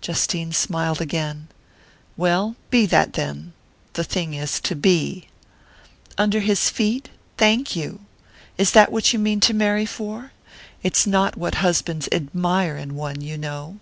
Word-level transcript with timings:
Justine 0.00 0.50
smiled 0.52 1.00
again. 1.00 1.46
"Well 2.16 2.56
be 2.70 2.86
that 2.86 3.12
then! 3.12 3.52
The 3.92 4.02
thing 4.02 4.34
is 4.34 4.58
to 4.62 4.74
be." 4.74 5.28
"Under 6.18 6.40
his 6.40 6.68
feet? 6.70 7.10
Thank 7.38 7.76
you! 7.76 8.00
Is 8.58 8.72
that 8.72 8.90
what 8.90 9.12
you 9.12 9.20
mean 9.20 9.38
to 9.38 9.54
marry 9.54 9.86
for? 9.86 10.32
It's 10.82 11.06
not 11.06 11.36
what 11.36 11.54
husbands 11.62 12.08
admire 12.10 12.76
in 12.76 12.96
one, 12.96 13.20
you 13.20 13.38
know!" 13.38 13.78